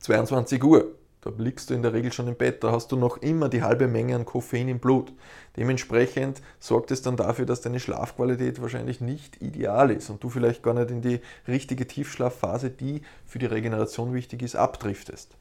22 0.00 0.62
Uhr. 0.62 0.94
Da 1.24 1.32
liegst 1.38 1.70
du 1.70 1.74
in 1.74 1.80
der 1.80 1.94
Regel 1.94 2.12
schon 2.12 2.28
im 2.28 2.36
Bett, 2.36 2.62
da 2.62 2.70
hast 2.70 2.92
du 2.92 2.96
noch 2.96 3.16
immer 3.16 3.48
die 3.48 3.62
halbe 3.62 3.88
Menge 3.88 4.14
an 4.14 4.26
Koffein 4.26 4.68
im 4.68 4.78
Blut. 4.78 5.10
Dementsprechend 5.56 6.42
sorgt 6.60 6.90
es 6.90 7.00
dann 7.00 7.16
dafür, 7.16 7.46
dass 7.46 7.62
deine 7.62 7.80
Schlafqualität 7.80 8.60
wahrscheinlich 8.60 9.00
nicht 9.00 9.40
ideal 9.40 9.90
ist 9.90 10.10
und 10.10 10.22
du 10.22 10.28
vielleicht 10.28 10.62
gar 10.62 10.74
nicht 10.74 10.90
in 10.90 11.00
die 11.00 11.20
richtige 11.48 11.86
Tiefschlafphase, 11.86 12.68
die 12.68 13.00
für 13.24 13.38
die 13.38 13.46
Regeneration 13.46 14.12
wichtig 14.12 14.42
ist, 14.42 14.54
abdriftest. 14.54 15.34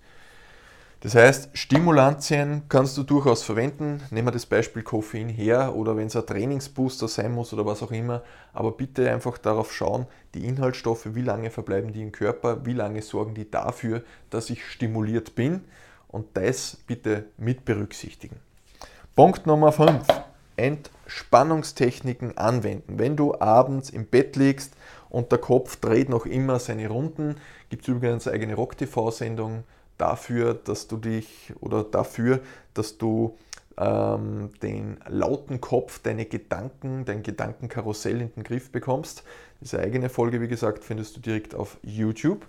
Das 1.03 1.15
heißt, 1.15 1.49
Stimulantien 1.51 2.61
kannst 2.69 2.97
du 2.97 3.03
durchaus 3.03 3.43
verwenden. 3.43 4.01
Nehmen 4.09 4.27
wir 4.27 4.31
das 4.31 4.45
Beispiel 4.45 4.83
Koffein 4.83 5.27
her 5.27 5.75
oder 5.75 5.97
wenn 5.97 6.07
es 6.07 6.15
ein 6.15 6.25
Trainingsbooster 6.25 7.09
sein 7.09 7.33
muss 7.33 7.51
oder 7.51 7.65
was 7.65 7.83
auch 7.83 7.91
immer. 7.91 8.23
Aber 8.53 8.71
bitte 8.71 9.11
einfach 9.11 9.37
darauf 9.37 9.73
schauen, 9.73 10.07
die 10.33 10.45
Inhaltsstoffe, 10.45 11.13
wie 11.13 11.21
lange 11.21 11.49
verbleiben 11.49 11.91
die 11.91 12.01
im 12.01 12.13
Körper, 12.13 12.65
wie 12.65 12.71
lange 12.71 13.01
sorgen 13.01 13.35
die 13.35 13.51
dafür, 13.51 14.01
dass 14.29 14.49
ich 14.49 14.65
stimuliert 14.65 15.35
bin. 15.35 15.65
Und 16.07 16.37
das 16.37 16.77
bitte 16.87 17.25
mit 17.35 17.65
berücksichtigen. 17.65 18.37
Punkt 19.13 19.45
Nummer 19.45 19.73
5. 19.73 20.07
Entspannungstechniken 20.55 22.37
anwenden. 22.37 22.97
Wenn 22.97 23.17
du 23.17 23.37
abends 23.41 23.89
im 23.89 24.05
Bett 24.05 24.37
liegst 24.37 24.73
und 25.09 25.33
der 25.33 25.39
Kopf 25.39 25.75
dreht 25.75 26.07
noch 26.07 26.25
immer 26.25 26.59
seine 26.59 26.87
Runden, 26.87 27.35
gibt 27.69 27.81
es 27.81 27.89
übrigens 27.89 28.25
eine 28.25 28.35
eigene 28.35 28.55
Rock-TV-Sendung 28.55 29.65
dafür, 29.97 30.53
dass 30.53 30.87
du 30.87 30.97
dich 30.97 31.53
oder 31.59 31.83
dafür, 31.83 32.41
dass 32.73 32.97
du 32.97 33.37
ähm, 33.77 34.49
den 34.61 34.97
lauten 35.07 35.61
Kopf, 35.61 35.99
deine 35.99 36.25
Gedanken, 36.25 37.05
dein 37.05 37.23
Gedankenkarussell 37.23 38.21
in 38.21 38.33
den 38.33 38.43
Griff 38.43 38.71
bekommst. 38.71 39.23
Diese 39.61 39.79
eigene 39.79 40.09
Folge, 40.09 40.41
wie 40.41 40.47
gesagt, 40.47 40.83
findest 40.83 41.15
du 41.15 41.21
direkt 41.21 41.55
auf 41.55 41.77
YouTube. 41.81 42.45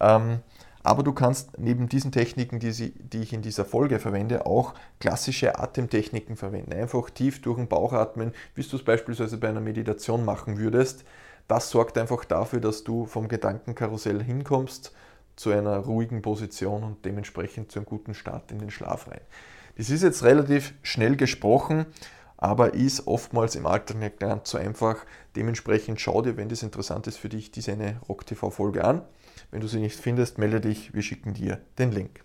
Ähm, 0.00 0.40
aber 0.82 1.02
du 1.02 1.12
kannst 1.12 1.58
neben 1.58 1.88
diesen 1.88 2.12
Techniken, 2.12 2.58
die, 2.58 2.70
sie, 2.70 2.90
die, 2.90 3.22
ich 3.22 3.32
in 3.32 3.40
dieser 3.40 3.64
Folge 3.64 3.98
verwende, 3.98 4.44
auch 4.44 4.74
klassische 5.00 5.58
Atemtechniken 5.58 6.36
verwenden. 6.36 6.74
Einfach 6.74 7.08
tief 7.08 7.40
durch 7.40 7.56
den 7.56 7.68
Bauch 7.68 7.94
atmen, 7.94 8.32
wie 8.54 8.62
du 8.62 8.76
es 8.76 8.84
beispielsweise 8.84 9.38
bei 9.38 9.48
einer 9.48 9.60
Meditation 9.60 10.26
machen 10.26 10.58
würdest. 10.58 11.04
Das 11.48 11.70
sorgt 11.70 11.96
einfach 11.96 12.24
dafür, 12.26 12.60
dass 12.60 12.84
du 12.84 13.06
vom 13.06 13.28
Gedankenkarussell 13.28 14.22
hinkommst 14.22 14.92
zu 15.36 15.50
einer 15.50 15.78
ruhigen 15.78 16.22
Position 16.22 16.84
und 16.84 17.04
dementsprechend 17.04 17.72
zu 17.72 17.78
einem 17.78 17.86
guten 17.86 18.14
Start 18.14 18.50
in 18.50 18.58
den 18.58 18.70
Schlaf 18.70 19.08
rein. 19.08 19.20
Das 19.76 19.90
ist 19.90 20.02
jetzt 20.02 20.22
relativ 20.22 20.74
schnell 20.82 21.16
gesprochen, 21.16 21.86
aber 22.36 22.74
ist 22.74 23.06
oftmals 23.06 23.56
im 23.56 23.66
Alltag 23.66 23.96
nicht 23.96 24.20
ganz 24.20 24.50
so 24.50 24.58
einfach. 24.58 25.04
Dementsprechend 25.34 26.00
schau 26.00 26.22
dir, 26.22 26.36
wenn 26.36 26.48
das 26.48 26.62
interessant 26.62 27.06
ist 27.06 27.16
für 27.16 27.28
dich, 27.28 27.50
diese 27.50 27.72
eine 27.72 28.00
Rock 28.08 28.26
TV 28.26 28.50
Folge 28.50 28.84
an. 28.84 29.02
Wenn 29.50 29.60
du 29.60 29.66
sie 29.66 29.80
nicht 29.80 29.98
findest, 29.98 30.38
melde 30.38 30.60
dich, 30.60 30.94
wir 30.94 31.02
schicken 31.02 31.34
dir 31.34 31.60
den 31.78 31.90
Link. 31.90 32.24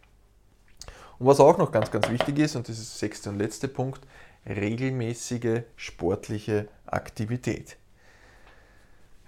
Und 1.17 1.27
was 1.27 1.39
auch 1.39 1.57
noch 1.57 1.71
ganz, 1.71 1.91
ganz 1.91 2.09
wichtig 2.09 2.39
ist, 2.39 2.55
und 2.55 2.69
das 2.69 2.79
ist 2.79 2.93
der 2.93 3.07
sechste 3.07 3.29
und 3.29 3.37
letzte 3.37 3.67
Punkt, 3.67 4.01
regelmäßige 4.47 5.63
sportliche 5.75 6.67
Aktivität. 6.85 7.77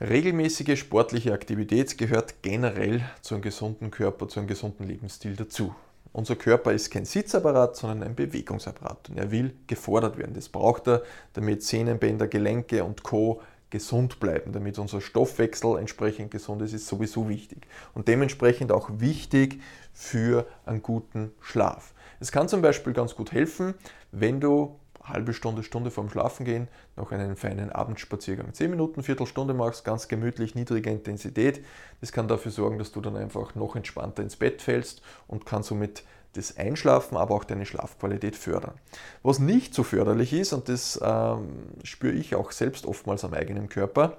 Regelmäßige 0.01 0.79
sportliche 0.79 1.31
Aktivität 1.31 1.95
gehört 1.95 2.41
generell 2.41 3.03
zu 3.21 3.35
einem 3.35 3.43
gesunden 3.43 3.91
Körper, 3.91 4.27
zu 4.27 4.39
einem 4.39 4.47
gesunden 4.47 4.87
Lebensstil 4.87 5.35
dazu. 5.35 5.75
Unser 6.11 6.35
Körper 6.35 6.73
ist 6.73 6.89
kein 6.89 7.05
Sitzapparat, 7.05 7.75
sondern 7.75 8.01
ein 8.01 8.15
Bewegungsapparat 8.15 9.11
und 9.11 9.19
er 9.19 9.29
will 9.29 9.53
gefordert 9.67 10.17
werden. 10.17 10.33
Das 10.33 10.49
braucht 10.49 10.87
er, 10.87 11.03
damit 11.33 11.61
Sehnenbänder, 11.61 12.27
Gelenke 12.27 12.83
und 12.83 13.03
Co. 13.03 13.43
gesund 13.69 14.19
bleiben, 14.19 14.53
damit 14.53 14.79
unser 14.79 15.01
Stoffwechsel 15.01 15.77
entsprechend 15.77 16.31
gesund 16.31 16.63
ist, 16.63 16.73
ist 16.73 16.87
sowieso 16.87 17.29
wichtig. 17.29 17.67
Und 17.93 18.07
dementsprechend 18.07 18.71
auch 18.71 18.89
wichtig 18.97 19.61
für 19.93 20.47
einen 20.65 20.81
guten 20.81 21.31
Schlaf. 21.41 21.93
Es 22.19 22.31
kann 22.31 22.49
zum 22.49 22.63
Beispiel 22.63 22.93
ganz 22.93 23.13
gut 23.13 23.31
helfen, 23.33 23.75
wenn 24.11 24.39
du 24.39 24.79
halbe 25.11 25.33
Stunde, 25.33 25.63
Stunde 25.63 25.91
vorm 25.91 26.09
Schlafengehen 26.09 26.67
noch 26.95 27.11
einen 27.11 27.35
feinen 27.35 27.71
Abendspaziergang. 27.71 28.53
10 28.53 28.69
Minuten, 28.69 29.03
Viertelstunde 29.03 29.53
machst, 29.53 29.85
ganz 29.85 30.07
gemütlich, 30.07 30.55
niedrige 30.55 30.89
Intensität. 30.89 31.63
Das 31.99 32.11
kann 32.11 32.27
dafür 32.27 32.51
sorgen, 32.51 32.77
dass 32.79 32.91
du 32.91 33.01
dann 33.01 33.15
einfach 33.15 33.55
noch 33.55 33.75
entspannter 33.75 34.23
ins 34.23 34.35
Bett 34.35 34.61
fällst 34.61 35.01
und 35.27 35.45
kann 35.45 35.63
somit 35.63 36.03
das 36.33 36.57
Einschlafen, 36.57 37.17
aber 37.17 37.35
auch 37.35 37.43
deine 37.43 37.65
Schlafqualität 37.65 38.35
fördern. 38.35 38.75
Was 39.21 39.39
nicht 39.39 39.73
so 39.73 39.83
förderlich 39.83 40.33
ist, 40.33 40.53
und 40.53 40.69
das 40.69 40.99
ähm, 41.03 41.63
spüre 41.83 42.13
ich 42.13 42.35
auch 42.35 42.51
selbst 42.51 42.85
oftmals 42.85 43.25
am 43.25 43.33
eigenen 43.33 43.67
Körper, 43.67 44.17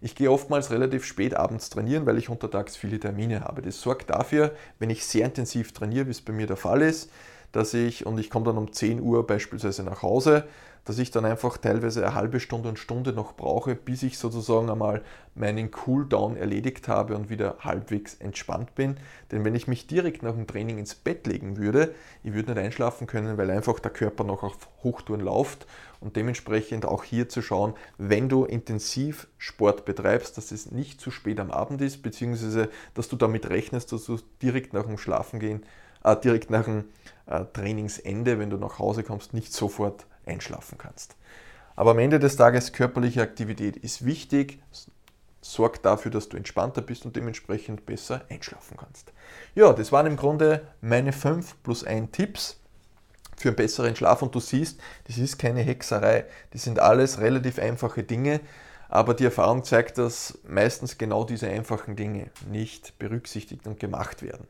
ich 0.00 0.14
gehe 0.14 0.30
oftmals 0.30 0.70
relativ 0.70 1.04
spät 1.04 1.34
abends 1.34 1.70
trainieren, 1.70 2.06
weil 2.06 2.18
ich 2.18 2.28
untertags 2.28 2.76
viele 2.76 3.00
Termine 3.00 3.40
habe. 3.40 3.62
Das 3.62 3.80
sorgt 3.80 4.10
dafür, 4.10 4.54
wenn 4.78 4.90
ich 4.90 5.04
sehr 5.04 5.24
intensiv 5.24 5.72
trainiere, 5.72 6.06
wie 6.06 6.12
es 6.12 6.20
bei 6.20 6.32
mir 6.32 6.46
der 6.46 6.56
Fall 6.56 6.82
ist, 6.82 7.10
dass 7.52 7.74
ich, 7.74 8.06
und 8.06 8.18
ich 8.18 8.30
komme 8.30 8.46
dann 8.46 8.58
um 8.58 8.72
10 8.72 9.00
Uhr 9.00 9.26
beispielsweise 9.26 9.82
nach 9.82 10.02
Hause, 10.02 10.44
dass 10.88 10.98
ich 10.98 11.10
dann 11.10 11.26
einfach 11.26 11.58
teilweise 11.58 12.02
eine 12.02 12.14
halbe 12.14 12.40
Stunde 12.40 12.70
und 12.70 12.78
Stunde 12.78 13.12
noch 13.12 13.34
brauche, 13.34 13.74
bis 13.74 14.02
ich 14.02 14.16
sozusagen 14.16 14.70
einmal 14.70 15.02
meinen 15.34 15.70
Cooldown 15.70 16.34
erledigt 16.34 16.88
habe 16.88 17.14
und 17.14 17.28
wieder 17.28 17.56
halbwegs 17.60 18.14
entspannt 18.14 18.74
bin. 18.74 18.96
Denn 19.30 19.44
wenn 19.44 19.54
ich 19.54 19.68
mich 19.68 19.86
direkt 19.86 20.22
nach 20.22 20.32
dem 20.32 20.46
Training 20.46 20.78
ins 20.78 20.94
Bett 20.94 21.26
legen 21.26 21.58
würde, 21.58 21.94
ich 22.22 22.32
würde 22.32 22.52
nicht 22.52 22.64
einschlafen 22.64 23.06
können, 23.06 23.36
weil 23.36 23.50
einfach 23.50 23.78
der 23.80 23.90
Körper 23.90 24.24
noch 24.24 24.42
auf 24.42 24.56
Hochtouren 24.82 25.20
läuft 25.20 25.66
und 26.00 26.16
dementsprechend 26.16 26.86
auch 26.86 27.04
hier 27.04 27.28
zu 27.28 27.42
schauen, 27.42 27.74
wenn 27.98 28.30
du 28.30 28.46
intensiv 28.46 29.26
Sport 29.36 29.84
betreibst, 29.84 30.38
dass 30.38 30.52
es 30.52 30.70
nicht 30.70 31.02
zu 31.02 31.10
spät 31.10 31.38
am 31.38 31.50
Abend 31.50 31.82
ist, 31.82 32.02
beziehungsweise 32.02 32.70
dass 32.94 33.08
du 33.08 33.16
damit 33.16 33.50
rechnest, 33.50 33.92
dass 33.92 34.06
du 34.06 34.18
direkt 34.40 34.72
nach 34.72 34.86
dem 34.86 34.96
Schlafengehen, 34.96 35.62
äh, 35.62 35.66
direkt 36.16 36.50
nach 36.50 36.64
dem 36.64 36.84
äh, 37.26 37.44
Trainingsende, 37.52 38.38
wenn 38.38 38.50
du 38.50 38.56
nach 38.56 38.78
Hause 38.78 39.02
kommst, 39.02 39.34
nicht 39.34 39.52
sofort 39.52 40.06
einschlafen 40.26 40.78
kannst. 40.78 41.16
Aber 41.76 41.92
am 41.92 41.98
Ende 41.98 42.18
des 42.18 42.36
Tages 42.36 42.72
körperliche 42.72 43.22
Aktivität 43.22 43.76
ist 43.76 44.04
wichtig, 44.04 44.60
sorgt 45.40 45.84
dafür, 45.84 46.10
dass 46.10 46.28
du 46.28 46.36
entspannter 46.36 46.82
bist 46.82 47.04
und 47.04 47.16
dementsprechend 47.16 47.86
besser 47.86 48.22
einschlafen 48.28 48.76
kannst. 48.76 49.12
Ja, 49.54 49.72
das 49.72 49.92
waren 49.92 50.06
im 50.06 50.16
Grunde 50.16 50.66
meine 50.80 51.12
5 51.12 51.62
plus 51.62 51.84
1 51.84 52.10
Tipps 52.10 52.60
für 53.36 53.48
einen 53.48 53.56
besseren 53.56 53.96
Schlaf 53.96 54.22
und 54.22 54.34
du 54.34 54.40
siehst, 54.40 54.80
das 55.06 55.18
ist 55.18 55.38
keine 55.38 55.60
Hexerei, 55.60 56.24
das 56.50 56.64
sind 56.64 56.80
alles 56.80 57.20
relativ 57.20 57.58
einfache 57.58 58.02
Dinge, 58.02 58.40
aber 58.88 59.14
die 59.14 59.24
Erfahrung 59.24 59.64
zeigt, 59.64 59.98
dass 59.98 60.38
meistens 60.46 60.98
genau 60.98 61.24
diese 61.24 61.48
einfachen 61.48 61.94
Dinge 61.94 62.30
nicht 62.50 62.98
berücksichtigt 62.98 63.66
und 63.66 63.78
gemacht 63.78 64.22
werden. 64.22 64.46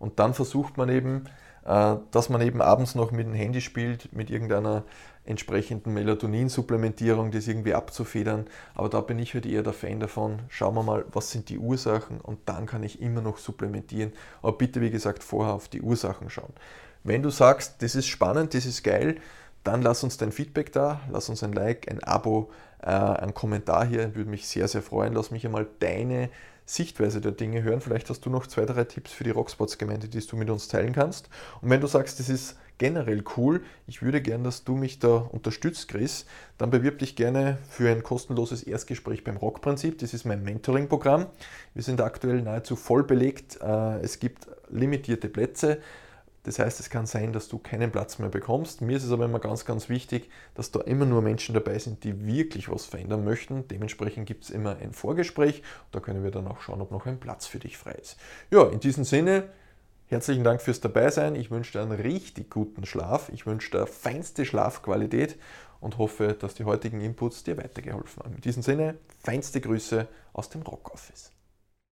Und 0.00 0.18
dann 0.18 0.34
versucht 0.34 0.76
man 0.76 0.88
eben 0.88 1.26
äh, 1.64 1.96
dass 2.10 2.28
man 2.28 2.40
eben 2.40 2.62
abends 2.62 2.94
noch 2.94 3.10
mit 3.10 3.26
dem 3.26 3.34
Handy 3.34 3.60
spielt, 3.60 4.12
mit 4.12 4.30
irgendeiner 4.30 4.84
entsprechenden 5.24 5.92
Melatonin-Supplementierung, 5.92 7.30
das 7.30 7.46
irgendwie 7.46 7.74
abzufedern. 7.74 8.46
Aber 8.74 8.88
da 8.88 9.00
bin 9.02 9.18
ich 9.18 9.34
halt 9.34 9.46
eher 9.46 9.62
der 9.62 9.74
Fan 9.74 10.00
davon. 10.00 10.40
Schauen 10.48 10.74
wir 10.74 10.82
mal, 10.82 11.04
was 11.12 11.30
sind 11.30 11.48
die 11.48 11.58
Ursachen 11.58 12.20
und 12.20 12.40
dann 12.46 12.66
kann 12.66 12.82
ich 12.82 13.00
immer 13.00 13.20
noch 13.20 13.38
supplementieren. 13.38 14.12
Aber 14.42 14.56
bitte, 14.56 14.80
wie 14.80 14.90
gesagt, 14.90 15.22
vorher 15.22 15.54
auf 15.54 15.68
die 15.68 15.82
Ursachen 15.82 16.30
schauen. 16.30 16.52
Wenn 17.04 17.22
du 17.22 17.30
sagst, 17.30 17.82
das 17.82 17.94
ist 17.94 18.06
spannend, 18.06 18.54
das 18.54 18.66
ist 18.66 18.82
geil, 18.82 19.16
dann 19.62 19.82
lass 19.82 20.02
uns 20.02 20.16
dein 20.16 20.32
Feedback 20.32 20.72
da, 20.72 21.02
lass 21.10 21.28
uns 21.28 21.42
ein 21.42 21.52
Like, 21.52 21.90
ein 21.90 22.02
Abo, 22.02 22.50
äh, 22.82 22.86
ein 22.86 23.34
Kommentar 23.34 23.86
hier, 23.86 24.14
würde 24.14 24.30
mich 24.30 24.48
sehr, 24.48 24.68
sehr 24.68 24.82
freuen. 24.82 25.12
Lass 25.12 25.30
mich 25.30 25.44
einmal 25.44 25.66
deine 25.80 26.30
Sichtweise 26.70 27.20
der 27.20 27.32
Dinge 27.32 27.64
hören. 27.64 27.80
Vielleicht 27.80 28.08
hast 28.10 28.24
du 28.24 28.30
noch 28.30 28.46
zwei, 28.46 28.64
drei 28.64 28.84
Tipps 28.84 29.12
für 29.12 29.24
die 29.24 29.30
Rockspots-Gemeinde, 29.30 30.08
die 30.08 30.20
du 30.20 30.36
mit 30.36 30.50
uns 30.50 30.68
teilen 30.68 30.92
kannst. 30.92 31.28
Und 31.60 31.70
wenn 31.70 31.80
du 31.80 31.88
sagst, 31.88 32.20
das 32.20 32.28
ist 32.28 32.56
generell 32.78 33.24
cool, 33.36 33.62
ich 33.88 34.02
würde 34.02 34.22
gerne, 34.22 34.44
dass 34.44 34.62
du 34.62 34.76
mich 34.76 35.00
da 35.00 35.16
unterstützt, 35.16 35.88
Chris, 35.88 36.26
dann 36.58 36.70
bewirb 36.70 37.00
dich 37.00 37.16
gerne 37.16 37.58
für 37.68 37.90
ein 37.90 38.04
kostenloses 38.04 38.62
Erstgespräch 38.62 39.24
beim 39.24 39.36
Rockprinzip. 39.36 39.98
Das 39.98 40.14
ist 40.14 40.24
mein 40.24 40.44
Mentoring-Programm. 40.44 41.26
Wir 41.74 41.82
sind 41.82 42.00
aktuell 42.00 42.40
nahezu 42.40 42.76
voll 42.76 43.02
belegt. 43.02 43.58
Äh, 43.60 44.00
es 44.02 44.20
gibt 44.20 44.46
limitierte 44.70 45.28
Plätze. 45.28 45.78
Das 46.44 46.58
heißt, 46.58 46.80
es 46.80 46.88
kann 46.88 47.06
sein, 47.06 47.32
dass 47.32 47.48
du 47.48 47.58
keinen 47.58 47.92
Platz 47.92 48.18
mehr 48.18 48.30
bekommst. 48.30 48.80
Mir 48.80 48.96
ist 48.96 49.04
es 49.04 49.12
aber 49.12 49.26
immer 49.26 49.40
ganz, 49.40 49.64
ganz 49.64 49.88
wichtig, 49.88 50.30
dass 50.54 50.70
da 50.70 50.80
immer 50.80 51.04
nur 51.04 51.20
Menschen 51.20 51.54
dabei 51.54 51.78
sind, 51.78 52.02
die 52.04 52.26
wirklich 52.26 52.70
was 52.70 52.86
verändern 52.86 53.24
möchten. 53.24 53.68
Dementsprechend 53.68 54.26
gibt 54.26 54.44
es 54.44 54.50
immer 54.50 54.76
ein 54.78 54.92
Vorgespräch. 54.92 55.62
Da 55.92 56.00
können 56.00 56.24
wir 56.24 56.30
dann 56.30 56.48
auch 56.48 56.60
schauen, 56.60 56.80
ob 56.80 56.90
noch 56.90 57.06
ein 57.06 57.20
Platz 57.20 57.46
für 57.46 57.58
dich 57.58 57.76
frei 57.76 57.92
ist. 57.92 58.16
Ja, 58.50 58.66
in 58.68 58.80
diesem 58.80 59.04
Sinne, 59.04 59.48
Herzlichen 60.10 60.42
Dank 60.42 60.60
fürs 60.60 60.80
Dabeisein. 60.80 61.36
Ich 61.36 61.52
wünsche 61.52 61.70
dir 61.70 61.82
einen 61.82 61.92
richtig 61.92 62.50
guten 62.50 62.84
Schlaf. 62.84 63.30
Ich 63.32 63.46
wünsche 63.46 63.70
dir 63.70 63.86
feinste 63.86 64.44
Schlafqualität 64.44 65.38
und 65.78 65.98
hoffe, 65.98 66.36
dass 66.38 66.54
die 66.54 66.64
heutigen 66.64 67.00
Inputs 67.00 67.44
dir 67.44 67.56
weitergeholfen 67.56 68.24
haben. 68.24 68.34
In 68.34 68.40
diesem 68.40 68.64
Sinne, 68.64 68.96
feinste 69.20 69.60
Grüße 69.60 70.08
aus 70.32 70.48
dem 70.48 70.62
Rock 70.62 70.92
Office. 70.92 71.30